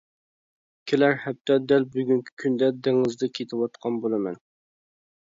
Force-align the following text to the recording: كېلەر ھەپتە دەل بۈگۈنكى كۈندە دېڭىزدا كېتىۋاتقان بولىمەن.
كېلەر 0.91 1.17
ھەپتە 1.25 1.59
دەل 1.73 1.87
بۈگۈنكى 1.97 2.35
كۈندە 2.45 2.73
دېڭىزدا 2.89 3.33
كېتىۋاتقان 3.39 4.05
بولىمەن. 4.07 4.45